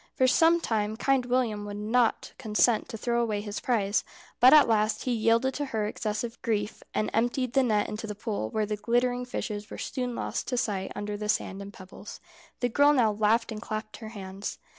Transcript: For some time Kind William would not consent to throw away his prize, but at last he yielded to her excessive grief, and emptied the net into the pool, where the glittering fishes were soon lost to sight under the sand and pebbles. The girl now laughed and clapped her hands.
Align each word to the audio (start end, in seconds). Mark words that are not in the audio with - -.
For 0.15 0.25
some 0.25 0.59
time 0.59 0.97
Kind 0.97 1.27
William 1.27 1.63
would 1.65 1.77
not 1.77 2.33
consent 2.39 2.89
to 2.89 2.97
throw 2.97 3.21
away 3.21 3.39
his 3.39 3.59
prize, 3.59 4.03
but 4.39 4.51
at 4.51 4.67
last 4.67 5.03
he 5.03 5.11
yielded 5.11 5.53
to 5.53 5.65
her 5.65 5.85
excessive 5.85 6.41
grief, 6.41 6.81
and 6.95 7.11
emptied 7.13 7.53
the 7.53 7.61
net 7.61 7.87
into 7.87 8.07
the 8.07 8.15
pool, 8.15 8.49
where 8.49 8.65
the 8.65 8.77
glittering 8.77 9.25
fishes 9.25 9.69
were 9.69 9.77
soon 9.77 10.15
lost 10.15 10.47
to 10.47 10.57
sight 10.57 10.91
under 10.95 11.17
the 11.17 11.29
sand 11.29 11.61
and 11.61 11.71
pebbles. 11.71 12.19
The 12.61 12.69
girl 12.69 12.93
now 12.93 13.11
laughed 13.11 13.51
and 13.51 13.61
clapped 13.61 13.97
her 13.97 14.09
hands. 14.09 14.57